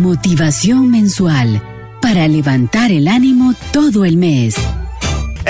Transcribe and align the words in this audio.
motivación 0.00 0.90
mensual 0.90 1.62
para 2.00 2.26
levantar 2.26 2.90
el 2.90 3.06
ánimo 3.06 3.54
todo 3.72 4.04
el 4.04 4.16
mes. 4.16 4.56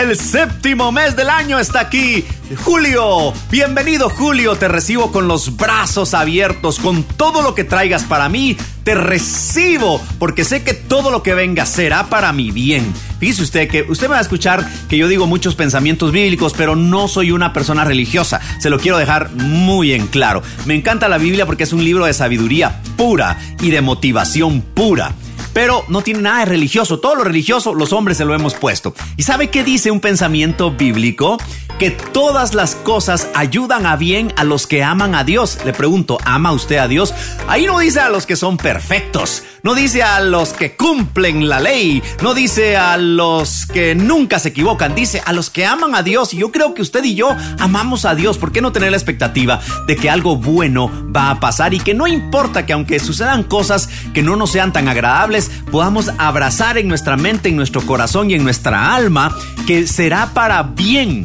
El 0.00 0.16
séptimo 0.16 0.92
mes 0.92 1.14
del 1.14 1.28
año 1.28 1.58
está 1.58 1.80
aquí. 1.80 2.24
Julio, 2.64 3.34
bienvenido 3.50 4.08
Julio, 4.08 4.56
te 4.56 4.66
recibo 4.66 5.12
con 5.12 5.28
los 5.28 5.58
brazos 5.58 6.14
abiertos, 6.14 6.78
con 6.78 7.02
todo 7.02 7.42
lo 7.42 7.54
que 7.54 7.64
traigas 7.64 8.04
para 8.04 8.30
mí, 8.30 8.56
te 8.82 8.94
recibo, 8.94 10.00
porque 10.18 10.44
sé 10.44 10.62
que 10.62 10.72
todo 10.72 11.10
lo 11.10 11.22
que 11.22 11.34
venga 11.34 11.66
será 11.66 12.08
para 12.08 12.32
mi 12.32 12.50
bien. 12.50 12.90
Fíjese 13.18 13.42
usted 13.42 13.68
que 13.68 13.82
usted 13.82 14.06
me 14.06 14.12
va 14.12 14.18
a 14.18 14.22
escuchar 14.22 14.66
que 14.88 14.96
yo 14.96 15.06
digo 15.06 15.26
muchos 15.26 15.54
pensamientos 15.54 16.12
bíblicos, 16.12 16.54
pero 16.56 16.76
no 16.76 17.06
soy 17.06 17.30
una 17.30 17.52
persona 17.52 17.84
religiosa, 17.84 18.40
se 18.58 18.70
lo 18.70 18.78
quiero 18.78 18.96
dejar 18.96 19.30
muy 19.32 19.92
en 19.92 20.06
claro. 20.06 20.42
Me 20.64 20.74
encanta 20.74 21.10
la 21.10 21.18
Biblia 21.18 21.44
porque 21.44 21.64
es 21.64 21.74
un 21.74 21.84
libro 21.84 22.06
de 22.06 22.14
sabiduría 22.14 22.80
pura 22.96 23.38
y 23.60 23.70
de 23.70 23.82
motivación 23.82 24.62
pura 24.62 25.12
pero 25.52 25.84
no 25.88 26.02
tiene 26.02 26.20
nada 26.20 26.40
de 26.40 26.44
religioso. 26.46 27.00
Todo 27.00 27.16
lo 27.16 27.24
religioso 27.24 27.74
los 27.74 27.92
hombres 27.92 28.18
se 28.18 28.24
lo 28.24 28.34
hemos 28.34 28.54
puesto. 28.54 28.94
¿Y 29.16 29.22
sabe 29.22 29.50
qué 29.50 29.64
dice 29.64 29.90
un 29.90 30.00
pensamiento 30.00 30.70
bíblico? 30.70 31.38
Que 31.78 31.90
todas 31.90 32.52
las 32.52 32.74
cosas 32.74 33.28
ayudan 33.34 33.86
a 33.86 33.96
bien 33.96 34.34
a 34.36 34.44
los 34.44 34.66
que 34.66 34.84
aman 34.84 35.14
a 35.14 35.24
Dios. 35.24 35.58
Le 35.64 35.72
pregunto, 35.72 36.18
¿ama 36.24 36.52
usted 36.52 36.76
a 36.76 36.88
Dios? 36.88 37.14
Ahí 37.48 37.64
no 37.64 37.78
dice 37.78 38.00
a 38.00 38.10
los 38.10 38.26
que 38.26 38.36
son 38.36 38.58
perfectos, 38.58 39.44
no 39.62 39.74
dice 39.74 40.02
a 40.02 40.20
los 40.20 40.52
que 40.52 40.76
cumplen 40.76 41.48
la 41.48 41.58
ley, 41.58 42.02
no 42.22 42.34
dice 42.34 42.76
a 42.76 42.98
los 42.98 43.64
que 43.64 43.94
nunca 43.94 44.38
se 44.38 44.50
equivocan, 44.50 44.94
dice 44.94 45.22
a 45.24 45.32
los 45.32 45.48
que 45.48 45.64
aman 45.64 45.94
a 45.94 46.02
Dios. 46.02 46.34
Y 46.34 46.38
yo 46.38 46.52
creo 46.52 46.74
que 46.74 46.82
usted 46.82 47.02
y 47.04 47.14
yo 47.14 47.34
amamos 47.58 48.04
a 48.04 48.14
Dios. 48.14 48.36
¿Por 48.36 48.52
qué 48.52 48.60
no 48.60 48.72
tener 48.72 48.90
la 48.90 48.98
expectativa 48.98 49.60
de 49.86 49.96
que 49.96 50.10
algo 50.10 50.36
bueno 50.36 50.90
va 51.14 51.30
a 51.30 51.40
pasar 51.40 51.72
y 51.72 51.80
que 51.80 51.94
no 51.94 52.06
importa 52.06 52.66
que 52.66 52.74
aunque 52.74 53.00
sucedan 53.00 53.42
cosas 53.42 53.88
que 54.12 54.22
no 54.22 54.36
nos 54.36 54.50
sean 54.50 54.72
tan 54.72 54.88
agradables, 54.88 55.39
podamos 55.70 56.10
abrazar 56.18 56.76
en 56.76 56.88
nuestra 56.88 57.16
mente, 57.16 57.48
en 57.48 57.56
nuestro 57.56 57.80
corazón 57.82 58.30
y 58.30 58.34
en 58.34 58.42
nuestra 58.42 58.94
alma 58.94 59.36
que 59.66 59.86
será 59.86 60.34
para 60.34 60.62
bien. 60.62 61.24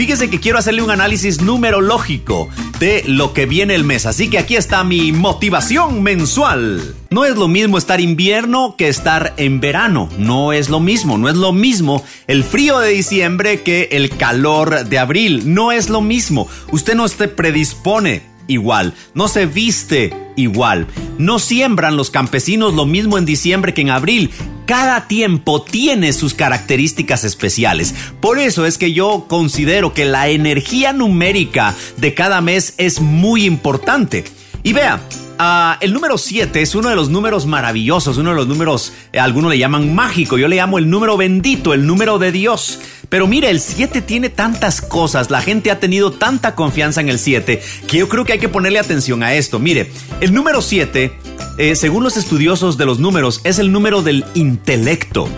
Fíjese 0.00 0.30
que 0.30 0.40
quiero 0.40 0.58
hacerle 0.58 0.80
un 0.80 0.90
análisis 0.90 1.42
numerológico 1.42 2.48
de 2.78 3.04
lo 3.06 3.34
que 3.34 3.44
viene 3.44 3.74
el 3.74 3.84
mes, 3.84 4.06
así 4.06 4.30
que 4.30 4.38
aquí 4.38 4.56
está 4.56 4.82
mi 4.82 5.12
motivación 5.12 6.02
mensual. 6.02 6.94
No 7.10 7.26
es 7.26 7.36
lo 7.36 7.48
mismo 7.48 7.76
estar 7.76 8.00
invierno 8.00 8.76
que 8.78 8.88
estar 8.88 9.34
en 9.36 9.60
verano, 9.60 10.08
no 10.16 10.54
es 10.54 10.70
lo 10.70 10.80
mismo, 10.80 11.18
no 11.18 11.28
es 11.28 11.36
lo 11.36 11.52
mismo 11.52 12.02
el 12.28 12.44
frío 12.44 12.78
de 12.78 12.92
diciembre 12.92 13.60
que 13.60 13.90
el 13.92 14.16
calor 14.16 14.86
de 14.86 14.98
abril, 14.98 15.52
no 15.52 15.70
es 15.70 15.90
lo 15.90 16.00
mismo. 16.00 16.48
Usted 16.72 16.94
no 16.94 17.06
se 17.06 17.28
predispone 17.28 18.22
igual, 18.46 18.94
no 19.12 19.28
se 19.28 19.44
viste 19.44 20.14
igual. 20.36 20.86
No 21.20 21.38
siembran 21.38 21.98
los 21.98 22.08
campesinos 22.08 22.72
lo 22.72 22.86
mismo 22.86 23.18
en 23.18 23.26
diciembre 23.26 23.74
que 23.74 23.82
en 23.82 23.90
abril. 23.90 24.30
Cada 24.64 25.06
tiempo 25.06 25.60
tiene 25.60 26.14
sus 26.14 26.32
características 26.32 27.24
especiales. 27.24 27.94
Por 28.22 28.38
eso 28.38 28.64
es 28.64 28.78
que 28.78 28.94
yo 28.94 29.26
considero 29.28 29.92
que 29.92 30.06
la 30.06 30.30
energía 30.30 30.94
numérica 30.94 31.76
de 31.98 32.14
cada 32.14 32.40
mes 32.40 32.72
es 32.78 33.02
muy 33.02 33.44
importante. 33.44 34.24
Y 34.62 34.72
vea, 34.72 35.02
Ah, 35.42 35.78
el 35.80 35.94
número 35.94 36.18
7 36.18 36.60
es 36.60 36.74
uno 36.74 36.90
de 36.90 36.96
los 36.96 37.08
números 37.08 37.46
maravillosos, 37.46 38.18
uno 38.18 38.28
de 38.28 38.36
los 38.36 38.46
números, 38.46 38.92
eh, 39.10 39.18
algunos 39.18 39.50
le 39.50 39.56
llaman 39.56 39.94
mágico, 39.94 40.36
yo 40.36 40.48
le 40.48 40.56
llamo 40.56 40.76
el 40.76 40.90
número 40.90 41.16
bendito, 41.16 41.72
el 41.72 41.86
número 41.86 42.18
de 42.18 42.30
Dios. 42.30 42.78
Pero 43.10 43.26
mire, 43.26 43.50
el 43.50 43.60
7 43.60 44.00
tiene 44.00 44.30
tantas 44.30 44.80
cosas, 44.80 45.30
la 45.30 45.42
gente 45.42 45.70
ha 45.70 45.80
tenido 45.80 46.12
tanta 46.12 46.54
confianza 46.54 47.00
en 47.00 47.10
el 47.10 47.18
7, 47.18 47.60
que 47.86 47.98
yo 47.98 48.08
creo 48.08 48.24
que 48.24 48.34
hay 48.34 48.38
que 48.38 48.48
ponerle 48.48 48.78
atención 48.78 49.22
a 49.22 49.34
esto. 49.34 49.58
Mire, 49.58 49.90
el 50.20 50.32
número 50.32 50.62
7, 50.62 51.12
eh, 51.58 51.76
según 51.76 52.04
los 52.04 52.16
estudiosos 52.16 52.78
de 52.78 52.86
los 52.86 53.00
números, 53.00 53.40
es 53.44 53.58
el 53.58 53.72
número 53.72 54.00
del 54.02 54.24
intelecto 54.34 55.28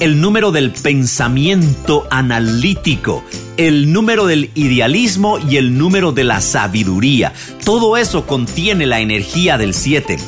el 0.00 0.20
número 0.20 0.50
del 0.50 0.72
pensamiento 0.72 2.08
analítico, 2.10 3.22
el 3.56 3.92
número 3.92 4.26
del 4.26 4.50
idealismo 4.56 5.38
y 5.38 5.58
el 5.58 5.78
número 5.78 6.10
de 6.10 6.24
la 6.24 6.40
sabiduría. 6.40 7.32
Todo 7.64 7.96
eso 7.96 8.26
contiene 8.26 8.86
la 8.86 8.98
energía 8.98 9.58
del 9.58 9.74
7. 9.74 10.18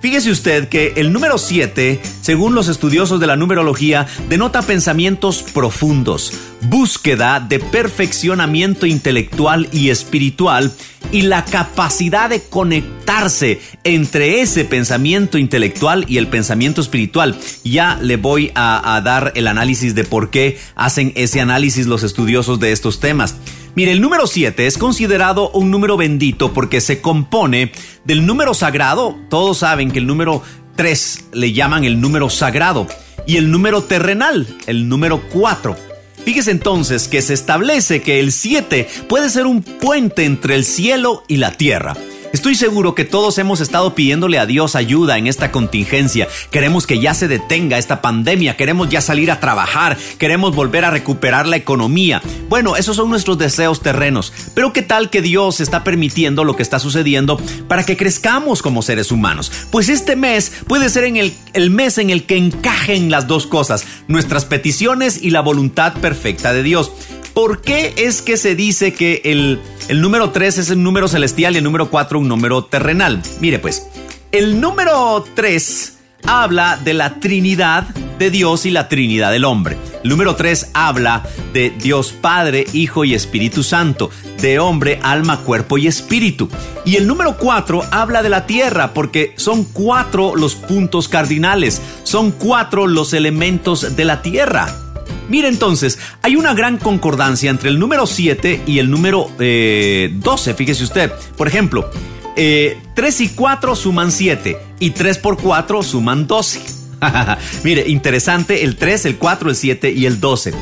Fíjese 0.00 0.30
usted 0.30 0.68
que 0.70 0.94
el 0.96 1.12
número 1.12 1.36
7, 1.36 2.00
según 2.22 2.54
los 2.54 2.68
estudiosos 2.68 3.20
de 3.20 3.26
la 3.26 3.36
numerología, 3.36 4.06
denota 4.30 4.62
pensamientos 4.62 5.42
profundos, 5.42 6.32
búsqueda 6.62 7.38
de 7.38 7.58
perfeccionamiento 7.58 8.86
intelectual 8.86 9.68
y 9.72 9.90
espiritual 9.90 10.72
y 11.12 11.22
la 11.22 11.44
capacidad 11.44 12.30
de 12.30 12.42
conectarse 12.42 13.60
entre 13.84 14.40
ese 14.40 14.64
pensamiento 14.64 15.36
intelectual 15.36 16.06
y 16.08 16.16
el 16.16 16.28
pensamiento 16.28 16.80
espiritual. 16.80 17.38
Ya 17.62 17.98
le 18.00 18.16
voy 18.16 18.52
a, 18.54 18.96
a 18.96 19.02
dar 19.02 19.32
el 19.34 19.46
análisis 19.46 19.94
de 19.94 20.04
por 20.04 20.30
qué 20.30 20.58
hacen 20.76 21.12
ese 21.14 21.42
análisis 21.42 21.86
los 21.86 22.04
estudiosos 22.04 22.58
de 22.58 22.72
estos 22.72 23.00
temas. 23.00 23.36
Mire, 23.74 23.92
el 23.92 24.00
número 24.00 24.26
7 24.26 24.66
es 24.66 24.76
considerado 24.76 25.50
un 25.50 25.70
número 25.70 25.96
bendito 25.96 26.52
porque 26.52 26.80
se 26.80 27.00
compone 27.00 27.72
del 28.04 28.26
número 28.26 28.52
sagrado. 28.52 29.16
Todos 29.28 29.58
saben 29.58 29.90
que 29.92 30.00
el 30.00 30.06
número 30.06 30.42
3 30.76 31.28
le 31.32 31.52
llaman 31.52 31.84
el 31.84 32.00
número 32.00 32.30
sagrado 32.30 32.86
y 33.26 33.36
el 33.36 33.50
número 33.50 33.82
terrenal, 33.84 34.46
el 34.66 34.88
número 34.88 35.22
4. 35.32 35.76
Fíjese 36.24 36.50
entonces 36.50 37.08
que 37.08 37.22
se 37.22 37.34
establece 37.34 38.02
que 38.02 38.20
el 38.20 38.32
7 38.32 38.88
puede 39.08 39.30
ser 39.30 39.46
un 39.46 39.62
puente 39.62 40.24
entre 40.24 40.54
el 40.54 40.64
cielo 40.64 41.22
y 41.28 41.36
la 41.36 41.52
tierra. 41.52 41.96
Estoy 42.32 42.54
seguro 42.54 42.94
que 42.94 43.04
todos 43.04 43.38
hemos 43.38 43.60
estado 43.60 43.96
pidiéndole 43.96 44.38
a 44.38 44.46
Dios 44.46 44.76
ayuda 44.76 45.18
en 45.18 45.26
esta 45.26 45.50
contingencia. 45.50 46.28
Queremos 46.52 46.86
que 46.86 47.00
ya 47.00 47.12
se 47.12 47.26
detenga 47.26 47.76
esta 47.76 48.00
pandemia, 48.00 48.56
queremos 48.56 48.88
ya 48.88 49.00
salir 49.00 49.32
a 49.32 49.40
trabajar, 49.40 49.98
queremos 50.16 50.54
volver 50.54 50.84
a 50.84 50.90
recuperar 50.90 51.48
la 51.48 51.56
economía. 51.56 52.22
Bueno, 52.48 52.76
esos 52.76 52.94
son 52.94 53.10
nuestros 53.10 53.36
deseos 53.36 53.80
terrenos. 53.80 54.32
Pero 54.54 54.72
¿qué 54.72 54.82
tal 54.82 55.10
que 55.10 55.22
Dios 55.22 55.60
está 55.60 55.82
permitiendo 55.82 56.44
lo 56.44 56.54
que 56.54 56.62
está 56.62 56.78
sucediendo 56.78 57.36
para 57.66 57.84
que 57.84 57.96
crezcamos 57.96 58.62
como 58.62 58.82
seres 58.82 59.10
humanos? 59.10 59.50
Pues 59.72 59.88
este 59.88 60.14
mes 60.14 60.52
puede 60.68 60.88
ser 60.88 61.02
el, 61.04 61.34
el 61.52 61.70
mes 61.70 61.98
en 61.98 62.10
el 62.10 62.26
que 62.26 62.36
encajen 62.36 63.10
las 63.10 63.26
dos 63.26 63.48
cosas, 63.48 63.84
nuestras 64.06 64.44
peticiones 64.44 65.20
y 65.20 65.30
la 65.30 65.40
voluntad 65.40 65.94
perfecta 65.94 66.52
de 66.52 66.62
Dios. 66.62 66.92
¿Por 67.34 67.62
qué 67.62 67.94
es 67.96 68.22
que 68.22 68.36
se 68.36 68.54
dice 68.54 68.92
que 68.92 69.22
el, 69.24 69.60
el 69.88 70.00
número 70.00 70.30
3 70.30 70.58
es 70.58 70.70
un 70.70 70.82
número 70.82 71.08
celestial 71.08 71.54
y 71.54 71.58
el 71.58 71.64
número 71.64 71.90
4 71.90 72.18
un 72.18 72.28
número 72.28 72.64
terrenal? 72.64 73.22
Mire 73.40 73.58
pues, 73.58 73.86
el 74.32 74.60
número 74.60 75.24
3 75.34 75.98
habla 76.26 76.76
de 76.76 76.94
la 76.94 77.20
Trinidad 77.20 77.84
de 78.18 78.30
Dios 78.30 78.66
y 78.66 78.70
la 78.70 78.88
Trinidad 78.88 79.32
del 79.32 79.44
hombre. 79.44 79.76
El 80.04 80.10
número 80.10 80.36
3 80.36 80.70
habla 80.74 81.22
de 81.52 81.70
Dios 81.70 82.12
Padre, 82.12 82.66
Hijo 82.72 83.04
y 83.04 83.14
Espíritu 83.14 83.62
Santo, 83.62 84.10
de 84.40 84.58
hombre, 84.58 85.00
alma, 85.02 85.40
cuerpo 85.40 85.78
y 85.78 85.86
espíritu. 85.86 86.48
Y 86.84 86.96
el 86.96 87.06
número 87.06 87.36
4 87.38 87.82
habla 87.90 88.22
de 88.22 88.28
la 88.28 88.46
tierra 88.46 88.92
porque 88.92 89.34
son 89.36 89.64
cuatro 89.64 90.36
los 90.36 90.54
puntos 90.54 91.08
cardinales, 91.08 91.80
son 92.02 92.30
cuatro 92.30 92.86
los 92.86 93.12
elementos 93.14 93.96
de 93.96 94.04
la 94.04 94.22
tierra. 94.22 94.89
Mire 95.30 95.46
entonces, 95.46 95.98
hay 96.22 96.34
una 96.34 96.54
gran 96.54 96.76
concordancia 96.76 97.50
entre 97.50 97.70
el 97.70 97.78
número 97.78 98.06
7 98.06 98.64
y 98.66 98.80
el 98.80 98.90
número 98.90 99.30
12, 99.38 99.38
eh, 99.40 100.54
fíjese 100.54 100.82
usted. 100.82 101.12
Por 101.38 101.46
ejemplo, 101.46 101.88
3 102.34 102.36
eh, 102.36 102.76
y 103.20 103.28
4 103.28 103.76
suman 103.76 104.10
7 104.10 104.58
y 104.80 104.90
3 104.90 105.18
por 105.18 105.38
4 105.38 105.84
suman 105.84 106.26
12. 106.26 106.60
Mire, 107.64 107.88
interesante 107.88 108.64
el 108.64 108.74
3, 108.76 109.06
el 109.06 109.16
4, 109.18 109.50
el 109.50 109.56
7 109.56 109.92
y 109.92 110.06
el 110.06 110.18
12. 110.18 110.52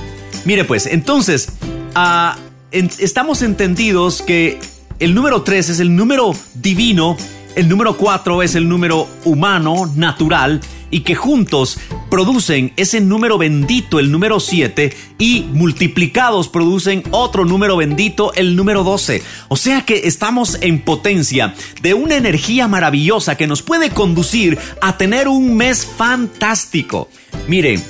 Mire 0.45 0.65
pues, 0.65 0.85
entonces, 0.85 1.49
ah, 1.95 2.37
estamos 2.71 3.41
entendidos 3.41 4.21
que 4.21 4.61
el 4.99 5.15
número 5.15 5.43
3 5.43 5.71
es 5.71 5.81
el 5.81 5.97
número 5.97 6.35
divino, 6.55 7.17
el 7.57 7.71
número 7.71 7.97
4 7.97 8.43
es 8.43 8.55
el 8.55 8.69
número 8.69 9.09
humano, 9.25 9.91
natural, 9.97 10.61
y 10.91 11.01
que 11.01 11.15
juntos 11.15 11.79
producen 12.11 12.73
ese 12.77 13.01
número 13.01 13.39
bendito, 13.39 13.99
el 13.99 14.11
número 14.11 14.41
7, 14.41 14.97
y 15.19 15.47
multiplicados 15.53 16.49
producen 16.49 17.03
otro 17.11 17.45
número 17.45 17.77
bendito, 17.77 18.33
el 18.35 18.57
número 18.57 18.85
12. 18.85 19.23
O 19.49 19.57
sea 19.57 19.83
que 19.85 20.07
estamos 20.09 20.59
en 20.61 20.81
potencia 20.81 21.55
de 21.83 21.95
una 21.95 22.17
energía 22.17 22.69
maravillosa 22.69 23.37
que 23.37 23.47
nos 23.47 23.63
puede 23.63 23.91
conducir 23.91 24.59
a 24.81 24.97
tener 24.97 25.29
un 25.29 25.57
mes 25.57 25.87
fantástico. 25.87 27.09
Miren, 27.47 27.83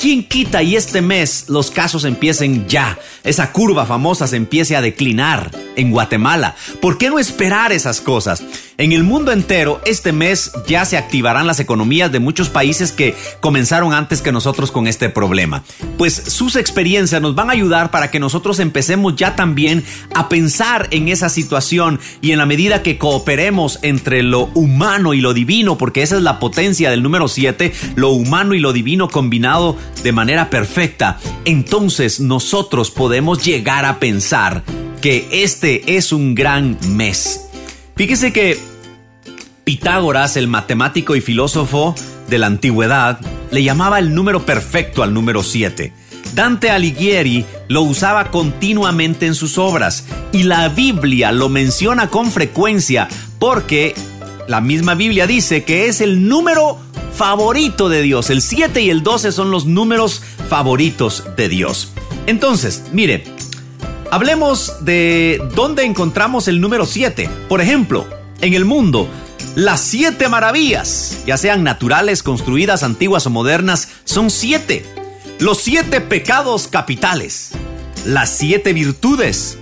¿Quién 0.00 0.28
quita 0.28 0.62
y 0.62 0.76
este 0.76 1.02
mes 1.02 1.46
los 1.48 1.72
casos 1.72 2.04
empiecen 2.04 2.68
ya? 2.68 2.96
Esa 3.24 3.52
curva 3.52 3.86
famosa 3.86 4.26
se 4.26 4.36
empiece 4.36 4.76
a 4.76 4.80
declinar 4.80 5.50
en 5.76 5.90
Guatemala. 5.90 6.54
¿Por 6.80 6.98
qué 6.98 7.10
no 7.10 7.18
esperar 7.18 7.72
esas 7.72 8.00
cosas? 8.00 8.42
En 8.80 8.92
el 8.92 9.02
mundo 9.02 9.32
entero, 9.32 9.80
este 9.86 10.12
mes 10.12 10.52
ya 10.68 10.84
se 10.84 10.96
activarán 10.96 11.48
las 11.48 11.58
economías 11.58 12.12
de 12.12 12.20
muchos 12.20 12.48
países 12.48 12.92
que 12.92 13.16
comenzaron 13.40 13.92
antes 13.92 14.22
que 14.22 14.30
nosotros 14.30 14.70
con 14.70 14.86
este 14.86 15.08
problema. 15.08 15.64
Pues 15.96 16.14
sus 16.14 16.54
experiencias 16.54 17.20
nos 17.20 17.34
van 17.34 17.50
a 17.50 17.54
ayudar 17.54 17.90
para 17.90 18.12
que 18.12 18.20
nosotros 18.20 18.60
empecemos 18.60 19.16
ya 19.16 19.34
también 19.34 19.84
a 20.14 20.28
pensar 20.28 20.86
en 20.92 21.08
esa 21.08 21.28
situación 21.28 21.98
y 22.20 22.30
en 22.30 22.38
la 22.38 22.46
medida 22.46 22.84
que 22.84 22.98
cooperemos 22.98 23.80
entre 23.82 24.22
lo 24.22 24.44
humano 24.54 25.12
y 25.12 25.20
lo 25.20 25.34
divino, 25.34 25.76
porque 25.76 26.02
esa 26.02 26.16
es 26.16 26.22
la 26.22 26.38
potencia 26.38 26.88
del 26.90 27.02
número 27.02 27.26
7, 27.26 27.72
lo 27.96 28.10
humano 28.10 28.54
y 28.54 28.60
lo 28.60 28.72
divino 28.72 29.08
combinado 29.08 29.76
de 30.04 30.12
manera 30.12 30.50
perfecta, 30.50 31.18
entonces 31.44 32.20
nosotros 32.20 32.92
podemos 32.92 33.17
llegar 33.42 33.84
a 33.84 33.98
pensar 33.98 34.62
que 35.00 35.28
este 35.30 35.96
es 35.96 36.12
un 36.12 36.34
gran 36.34 36.78
mes. 36.88 37.48
Fíjese 37.96 38.32
que 38.32 38.58
Pitágoras, 39.64 40.36
el 40.36 40.48
matemático 40.48 41.14
y 41.14 41.20
filósofo 41.20 41.94
de 42.28 42.38
la 42.38 42.46
antigüedad, 42.46 43.20
le 43.50 43.62
llamaba 43.62 43.98
el 43.98 44.14
número 44.14 44.46
perfecto 44.46 45.02
al 45.02 45.12
número 45.12 45.42
7. 45.42 45.92
Dante 46.34 46.70
Alighieri 46.70 47.44
lo 47.68 47.82
usaba 47.82 48.30
continuamente 48.30 49.26
en 49.26 49.34
sus 49.34 49.58
obras 49.58 50.04
y 50.32 50.44
la 50.44 50.68
Biblia 50.68 51.32
lo 51.32 51.48
menciona 51.48 52.08
con 52.08 52.30
frecuencia 52.30 53.08
porque 53.38 53.94
la 54.46 54.60
misma 54.60 54.94
Biblia 54.94 55.26
dice 55.26 55.64
que 55.64 55.86
es 55.86 56.00
el 56.00 56.28
número 56.28 56.78
favorito 57.14 57.88
de 57.88 58.00
Dios. 58.02 58.30
El 58.30 58.40
7 58.40 58.80
y 58.80 58.90
el 58.90 59.02
12 59.02 59.32
son 59.32 59.50
los 59.50 59.66
números 59.66 60.22
favoritos 60.48 61.24
de 61.36 61.48
Dios. 61.48 61.92
Entonces, 62.28 62.84
mire, 62.92 63.24
Hablemos 64.10 64.84
de 64.86 65.38
dónde 65.54 65.84
encontramos 65.84 66.48
el 66.48 66.62
número 66.62 66.86
7. 66.86 67.28
Por 67.46 67.60
ejemplo, 67.60 68.06
en 68.40 68.54
el 68.54 68.64
mundo, 68.64 69.06
las 69.54 69.80
siete 69.80 70.28
maravillas, 70.30 71.18
ya 71.26 71.36
sean 71.36 71.62
naturales, 71.62 72.22
construidas, 72.22 72.82
antiguas 72.82 73.26
o 73.26 73.30
modernas, 73.30 73.90
son 74.04 74.30
siete. 74.30 74.86
Los 75.40 75.58
siete 75.58 76.00
pecados 76.00 76.68
capitales, 76.68 77.50
las 78.06 78.30
siete 78.30 78.72
virtudes. 78.72 79.58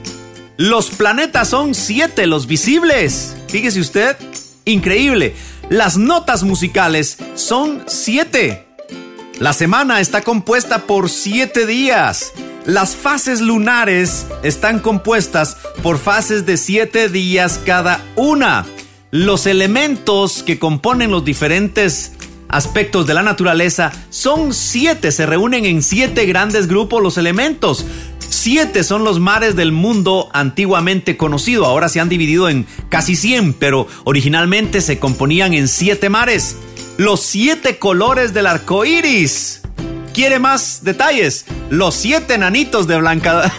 Los 0.57 0.91
planetas 0.91 1.49
son 1.49 1.75
siete, 1.75 2.29
los 2.29 2.47
visibles. 2.47 3.37
Fíjese 3.49 3.81
usted, 3.81 4.17
increíble. 4.65 5.35
Las 5.71 5.97
notas 5.97 6.45
musicales 6.45 7.19
son 7.35 7.83
siete. 7.89 8.65
La 9.41 9.53
semana 9.53 10.01
está 10.01 10.23
compuesta 10.23 10.87
por 10.87 11.11
siete 11.11 11.67
días. 11.67 12.33
Las 12.67 12.97
fases 12.97 13.41
lunares 13.41 14.27
están 14.43 14.81
compuestas 14.81 15.57
por 15.85 15.99
fases 15.99 16.47
de 16.47 16.57
siete 16.57 17.09
días 17.09 17.61
cada 17.65 18.05
una. 18.17 18.67
Los 19.13 19.47
elementos 19.47 20.43
que 20.43 20.59
componen 20.59 21.13
los 21.13 21.25
diferentes 21.25 22.11
aspectos 22.49 23.07
de 23.07 23.15
la 23.15 23.23
naturaleza 23.23 23.93
son 24.11 24.53
siete, 24.53 25.13
se 25.13 25.27
reúnen 25.27 25.65
en 25.65 25.81
siete 25.81 26.27
grandes 26.27 26.67
grupos 26.67 27.01
los 27.01 27.19
elementos. 27.19 27.87
Siete 28.19 28.83
son 28.83 29.05
los 29.05 29.21
mares 29.21 29.55
del 29.55 29.71
mundo 29.71 30.29
antiguamente 30.33 31.17
conocido, 31.17 31.67
ahora 31.67 31.89
se 31.89 32.01
han 32.01 32.09
dividido 32.09 32.49
en 32.49 32.67
casi 32.89 33.15
cien, 33.15 33.53
pero 33.53 33.87
originalmente 34.03 34.81
se 34.81 34.99
componían 34.99 35.55
en 35.55 35.69
siete 35.69 36.09
mares. 36.09 36.57
Los 36.97 37.21
siete 37.21 37.79
colores 37.79 38.35
del 38.35 38.49
arco 38.49 38.85
iris 38.85 39.61
quiere 40.13 40.41
más 40.41 40.83
detalles, 40.83 41.45
los 41.71 41.95
siete 41.95 42.39
nanitos 42.39 42.87
de 42.87 42.99
Blanca. 42.99 43.53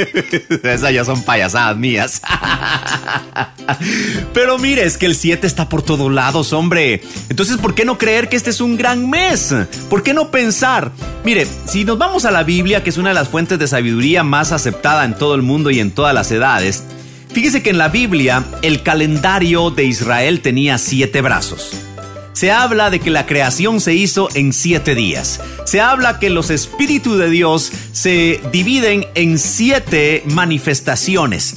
Esas 0.62 0.92
ya 0.92 1.04
son 1.04 1.22
payasadas 1.22 1.76
mías. 1.76 2.22
Pero 4.32 4.58
mire, 4.58 4.84
es 4.84 4.98
que 4.98 5.06
el 5.06 5.14
7 5.14 5.46
está 5.46 5.68
por 5.68 5.82
todos 5.82 6.12
lados, 6.12 6.52
hombre. 6.52 7.02
Entonces, 7.28 7.58
¿por 7.58 7.74
qué 7.74 7.84
no 7.84 7.98
creer 7.98 8.28
que 8.28 8.36
este 8.36 8.50
es 8.50 8.60
un 8.60 8.76
gran 8.76 9.08
mes? 9.08 9.54
¿Por 9.88 10.02
qué 10.02 10.14
no 10.14 10.30
pensar? 10.30 10.92
Mire, 11.24 11.46
si 11.66 11.84
nos 11.84 11.98
vamos 11.98 12.24
a 12.24 12.30
la 12.30 12.42
Biblia, 12.42 12.82
que 12.82 12.90
es 12.90 12.98
una 12.98 13.10
de 13.10 13.14
las 13.14 13.28
fuentes 13.28 13.58
de 13.58 13.66
sabiduría 13.66 14.22
más 14.22 14.52
aceptada 14.52 15.04
en 15.04 15.14
todo 15.14 15.34
el 15.34 15.42
mundo 15.42 15.70
y 15.70 15.80
en 15.80 15.90
todas 15.90 16.14
las 16.14 16.30
edades, 16.30 16.84
fíjese 17.32 17.62
que 17.62 17.70
en 17.70 17.78
la 17.78 17.88
Biblia 17.88 18.44
el 18.62 18.82
calendario 18.82 19.70
de 19.70 19.84
Israel 19.84 20.40
tenía 20.40 20.78
siete 20.78 21.20
brazos. 21.20 21.85
Se 22.36 22.50
habla 22.50 22.90
de 22.90 23.00
que 23.00 23.08
la 23.08 23.24
creación 23.24 23.80
se 23.80 23.94
hizo 23.94 24.28
en 24.34 24.52
siete 24.52 24.94
días. 24.94 25.40
Se 25.64 25.80
habla 25.80 26.18
que 26.18 26.28
los 26.28 26.50
espíritus 26.50 27.16
de 27.16 27.30
Dios 27.30 27.72
se 27.92 28.42
dividen 28.52 29.06
en 29.14 29.38
siete 29.38 30.22
manifestaciones. 30.26 31.54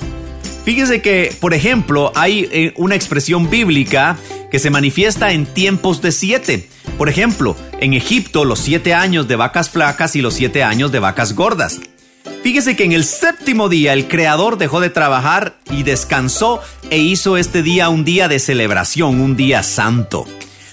Fíjese 0.63 1.01
que, 1.01 1.35
por 1.41 1.53
ejemplo, 1.53 2.13
hay 2.15 2.47
eh, 2.53 2.73
una 2.77 2.95
expresión 2.95 3.49
bíblica 3.49 4.17
que 4.49 4.57
se 4.57 4.69
manifiesta 4.69 5.33
en 5.33 5.47
tiempos 5.47 6.01
de 6.01 6.13
siete. 6.13 6.69
Por 6.97 7.09
ejemplo, 7.09 7.57
en 7.81 7.93
Egipto 7.93 8.45
los 8.45 8.59
siete 8.59 8.93
años 8.93 9.27
de 9.27 9.35
vacas 9.35 9.69
flacas 9.69 10.15
y 10.15 10.21
los 10.21 10.35
siete 10.35 10.63
años 10.63 10.93
de 10.93 10.99
vacas 10.99 11.33
gordas. 11.33 11.81
Fíjese 12.41 12.77
que 12.77 12.85
en 12.85 12.93
el 12.93 13.03
séptimo 13.03 13.67
día 13.67 13.91
el 13.91 14.07
Creador 14.07 14.57
dejó 14.57 14.79
de 14.79 14.89
trabajar 14.89 15.57
y 15.71 15.83
descansó 15.83 16.61
e 16.89 16.99
hizo 16.99 17.35
este 17.35 17.63
día 17.63 17.89
un 17.89 18.05
día 18.05 18.29
de 18.29 18.39
celebración, 18.39 19.19
un 19.19 19.35
día 19.35 19.61
santo. 19.61 20.25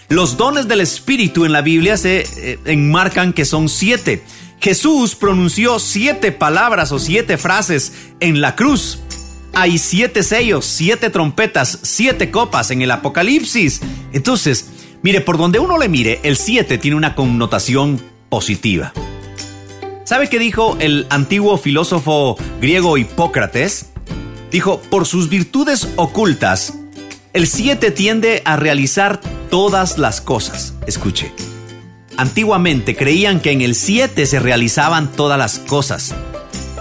Los 0.08 0.37
dones 0.37 0.69
del 0.69 0.81
Espíritu 0.81 1.44
en 1.44 1.53
la 1.53 1.62
Biblia 1.62 1.97
se 1.97 2.25
eh, 2.37 2.58
enmarcan 2.64 3.32
que 3.32 3.44
son 3.44 3.69
siete. 3.69 4.23
Jesús 4.61 5.17
pronunció 5.17 5.81
siete 5.81 6.31
palabras 6.31 6.93
o 6.93 6.99
siete 6.99 7.37
frases 7.37 7.93
en 8.20 8.41
la 8.41 8.55
cruz. 8.55 9.00
Hay 9.53 9.79
siete 9.79 10.23
sellos, 10.23 10.64
siete 10.64 11.11
trompetas, 11.11 11.81
siete 11.82 12.31
copas 12.31 12.70
en 12.70 12.82
el 12.82 12.91
Apocalipsis. 12.93 13.81
Entonces, 14.12 14.69
mire, 15.03 15.20
por 15.20 15.38
donde 15.38 15.58
uno 15.58 15.76
le 15.76 15.88
mire, 15.88 16.20
el 16.23 16.37
siete 16.37 16.79
tiene 16.79 16.97
una 16.97 17.14
connotación 17.17 18.00
positiva. 18.29 18.93
¿Sabe 20.05 20.29
qué 20.29 20.38
dijo 20.38 20.76
el 20.79 21.06
antiguo 21.11 21.59
filósofo 21.59 22.37
griego 22.61 22.97
Hipócrates? 22.97 23.87
Dijo, 24.52 24.81
por 24.88 25.05
sus 25.05 25.29
virtudes 25.29 25.88
ocultas, 25.97 26.75
el 27.32 27.49
7 27.49 27.91
tiende 27.91 28.41
a 28.44 28.56
realizar 28.56 29.20
todas 29.51 29.99
las 29.99 30.21
cosas. 30.21 30.75
Escuche. 30.87 31.33
Antiguamente 32.17 32.97
creían 32.97 33.41
que 33.41 33.51
en 33.53 33.61
el 33.61 33.75
7 33.75 34.25
se 34.27 34.41
realizaban 34.41 35.13
todas 35.13 35.39
las 35.39 35.59
cosas. 35.59 36.15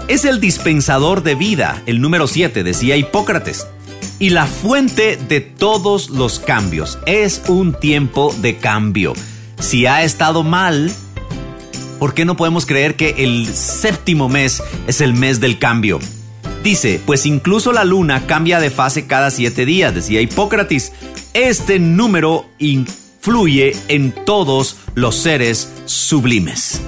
Es 0.08 0.24
el 0.24 0.40
dispensador 0.40 1.22
de 1.22 1.34
vida, 1.34 1.82
el 1.86 2.00
número 2.00 2.26
7, 2.26 2.62
decía 2.62 2.96
Hipócrates, 2.96 3.66
y 4.18 4.30
la 4.30 4.46
fuente 4.46 5.16
de 5.16 5.40
todos 5.40 6.10
los 6.10 6.38
cambios. 6.38 6.98
Es 7.06 7.42
un 7.48 7.74
tiempo 7.74 8.34
de 8.40 8.56
cambio. 8.56 9.14
Si 9.58 9.86
ha 9.86 10.04
estado 10.04 10.42
mal, 10.42 10.90
¿por 11.98 12.14
qué 12.14 12.24
no 12.24 12.36
podemos 12.36 12.66
creer 12.66 12.96
que 12.96 13.16
el 13.18 13.46
séptimo 13.46 14.28
mes 14.28 14.62
es 14.86 15.00
el 15.00 15.12
mes 15.12 15.40
del 15.40 15.58
cambio? 15.58 15.98
Dice, 16.62 17.00
pues 17.04 17.26
incluso 17.26 17.72
la 17.72 17.84
luna 17.84 18.26
cambia 18.26 18.58
de 18.58 18.70
fase 18.70 19.06
cada 19.06 19.30
siete 19.30 19.66
días, 19.66 19.94
decía 19.94 20.20
Hipócrates. 20.20 20.92
Este 21.36 21.78
número 21.78 22.46
influye 22.58 23.76
en 23.88 24.12
todos 24.24 24.78
los 24.94 25.16
seres 25.16 25.70
sublimes. 25.84 26.80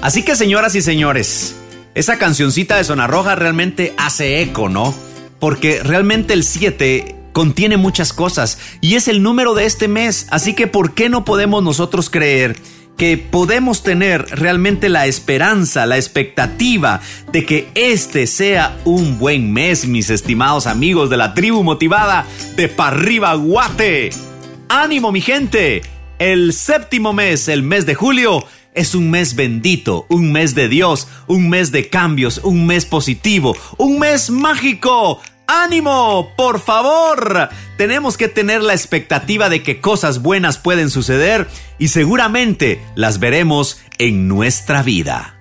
Así 0.00 0.22
que 0.22 0.36
señoras 0.36 0.76
y 0.76 0.80
señores, 0.80 1.56
esa 1.96 2.16
cancioncita 2.16 2.76
de 2.76 2.84
Zona 2.84 3.08
Roja 3.08 3.34
realmente 3.34 3.92
hace 3.98 4.42
eco, 4.42 4.68
¿no? 4.68 4.94
Porque 5.40 5.82
realmente 5.82 6.34
el 6.34 6.44
7 6.44 7.16
contiene 7.32 7.78
muchas 7.78 8.12
cosas 8.12 8.58
y 8.80 8.94
es 8.94 9.08
el 9.08 9.24
número 9.24 9.54
de 9.54 9.64
este 9.64 9.88
mes, 9.88 10.28
así 10.30 10.54
que 10.54 10.68
¿por 10.68 10.94
qué 10.94 11.08
no 11.08 11.24
podemos 11.24 11.60
nosotros 11.64 12.10
creer 12.10 12.60
que 13.00 13.16
podemos 13.16 13.82
tener 13.82 14.26
realmente 14.26 14.90
la 14.90 15.06
esperanza, 15.06 15.86
la 15.86 15.96
expectativa 15.96 17.00
de 17.32 17.46
que 17.46 17.70
este 17.74 18.26
sea 18.26 18.76
un 18.84 19.18
buen 19.18 19.54
mes, 19.54 19.86
mis 19.86 20.10
estimados 20.10 20.66
amigos 20.66 21.08
de 21.08 21.16
la 21.16 21.32
tribu 21.32 21.64
motivada 21.64 22.26
de 22.56 22.68
Parriba 22.68 23.32
Guate. 23.36 24.10
¡Ánimo, 24.68 25.12
mi 25.12 25.22
gente! 25.22 25.80
El 26.18 26.52
séptimo 26.52 27.14
mes, 27.14 27.48
el 27.48 27.62
mes 27.62 27.86
de 27.86 27.94
julio, 27.94 28.44
es 28.74 28.94
un 28.94 29.10
mes 29.10 29.34
bendito, 29.34 30.04
un 30.10 30.30
mes 30.30 30.54
de 30.54 30.68
Dios, 30.68 31.08
un 31.26 31.48
mes 31.48 31.72
de 31.72 31.88
cambios, 31.88 32.42
un 32.44 32.66
mes 32.66 32.84
positivo, 32.84 33.56
un 33.78 33.98
mes 33.98 34.28
mágico. 34.28 35.22
¡Ánimo! 35.50 36.32
¡Por 36.36 36.60
favor! 36.60 37.48
Tenemos 37.76 38.16
que 38.16 38.28
tener 38.28 38.62
la 38.62 38.72
expectativa 38.72 39.48
de 39.48 39.64
que 39.64 39.80
cosas 39.80 40.22
buenas 40.22 40.58
pueden 40.58 40.90
suceder 40.90 41.48
y 41.76 41.88
seguramente 41.88 42.80
las 42.94 43.18
veremos 43.18 43.80
en 43.98 44.28
nuestra 44.28 44.84
vida. 44.84 45.34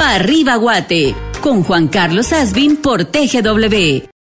Pa' 0.00 0.14
arriba 0.14 0.56
Guate, 0.56 1.14
con 1.42 1.62
Juan 1.62 1.88
Carlos 1.88 2.32
Asbin 2.32 2.78
por 2.78 3.04
TGW. 3.04 4.10